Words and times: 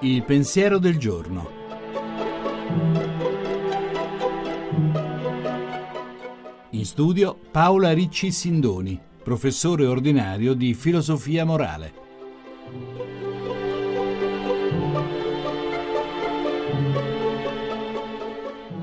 Il 0.00 0.22
pensiero 0.22 0.78
del 0.78 0.98
giorno. 0.98 1.50
In 6.70 6.84
studio 6.84 7.38
Paola 7.50 7.92
Ricci 7.92 8.30
Sindoni, 8.30 9.00
professore 9.22 9.86
ordinario 9.86 10.54
di 10.54 10.74
filosofia 10.74 11.44
morale. 11.44 11.92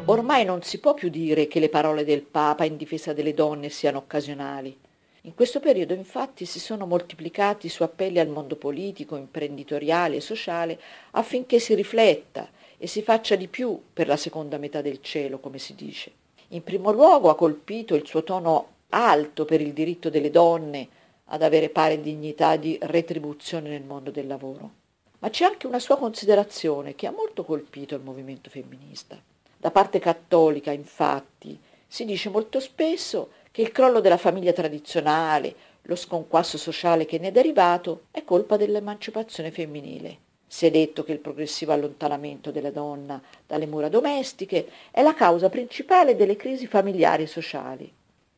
Ormai 0.06 0.44
non 0.44 0.62
si 0.64 0.80
può 0.80 0.94
più 0.94 1.10
dire 1.10 1.48
che 1.48 1.62
le 1.62 1.70
parole 1.70 2.04
del 2.04 2.24
Papa 2.24 2.66
in 2.66 2.76
difesa 2.76 3.14
delle 3.14 3.34
donne 3.34 3.70
siano 3.70 4.00
occasionali. 4.00 4.78
In 5.26 5.36
questo 5.36 5.62
periodo 5.62 5.94
infatti 5.94 6.44
si 6.44 6.60
sono 6.60 6.86
moltiplicati 6.86 7.70
su 7.70 7.84
appelli 7.84 8.20
al 8.20 8.28
mondo 8.28 8.58
politico, 8.58 9.16
imprenditoriale 9.16 10.18
e 10.18 10.22
sociale 10.22 10.78
affinché 11.12 11.60
si 11.60 11.74
rifletta 11.76 12.50
e 12.78 12.88
si 12.88 13.02
faccia 13.02 13.38
di 13.38 13.48
più 13.48 13.82
per 13.94 14.08
la 14.08 14.18
seconda 14.18 14.58
metà 14.58 14.82
del 14.82 15.02
cielo, 15.02 15.40
come 15.40 15.60
si 15.60 15.76
dice. 15.76 16.12
In 16.50 16.62
primo 16.62 16.92
luogo 16.92 17.30
ha 17.30 17.38
colpito 17.38 17.96
il 17.96 18.06
suo 18.06 18.26
tono 18.26 18.68
alto 18.90 19.46
per 19.46 19.62
il 19.62 19.72
diritto 19.72 20.10
delle 20.10 20.30
donne 20.30 20.90
ad 21.28 21.42
avere 21.42 21.70
pari 21.70 22.02
dignità 22.02 22.58
di 22.58 22.78
retribuzione 22.82 23.70
nel 23.70 23.84
mondo 23.84 24.12
del 24.12 24.28
lavoro. 24.28 24.72
Ma 25.20 25.30
c'è 25.30 25.46
anche 25.46 25.68
una 25.68 25.80
sua 25.80 25.98
considerazione 25.98 26.96
che 26.96 27.08
ha 27.08 27.12
molto 27.12 27.46
colpito 27.46 27.96
il 27.96 28.02
movimento 28.02 28.50
femminista. 28.50 29.18
Da 29.58 29.72
parte 29.72 30.00
cattolica, 30.00 30.72
infatti, 30.72 31.58
si 31.88 32.04
dice 32.04 32.28
molto 32.30 32.60
spesso 32.60 33.30
che 33.54 33.62
il 33.62 33.72
crollo 33.72 34.00
della 34.00 34.18
famiglia 34.18 34.52
tradizionale, 34.52 35.54
lo 35.84 35.96
sconquasso 35.96 36.58
sociale 36.58 37.06
che 37.06 37.20
ne 37.20 37.28
è 37.28 37.32
derivato, 37.32 38.06
è 38.10 38.24
colpa 38.24 38.58
dell'emancipazione 38.58 39.52
femminile. 39.52 40.18
Si 40.48 40.66
è 40.66 40.72
detto 40.72 41.04
che 41.04 41.12
il 41.12 41.20
progressivo 41.20 41.72
allontanamento 41.72 42.50
della 42.50 42.72
donna 42.72 43.22
dalle 43.46 43.68
mura 43.68 43.90
domestiche 43.90 44.68
è 44.90 45.04
la 45.04 45.14
causa 45.14 45.50
principale 45.50 46.16
delle 46.16 46.36
crisi 46.36 46.66
familiari 46.66 47.24
e 47.24 47.28
sociali. 47.28 47.94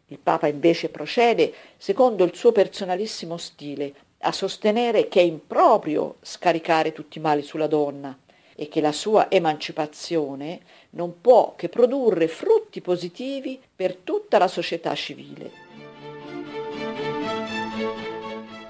Il 0.07 0.19
Papa 0.19 0.47
invece 0.47 0.89
procede, 0.89 1.53
secondo 1.77 2.25
il 2.25 2.35
suo 2.35 2.52
personalissimo 2.52 3.38
stile, 3.38 3.94
a 4.19 4.33
sostenere 4.33 5.07
che 5.07 5.22
è 5.22 5.23
improprio 5.23 6.17
scaricare 6.23 6.91
tutti 6.91 7.19
i 7.19 7.22
mali 7.22 7.41
sulla 7.41 7.67
donna 7.67 8.19
e 8.55 8.69
che 8.69 8.81
la 8.81 8.91
sua 8.91 9.29
emancipazione 9.29 10.61
non 10.91 11.21
può 11.21 11.55
che 11.55 11.69
produrre 11.69 12.27
frutti 12.27 12.81
positivi 12.81 13.59
per 13.75 13.95
tutta 13.97 14.37
la 14.37 14.47
società 14.47 14.93
civile. 14.95 15.63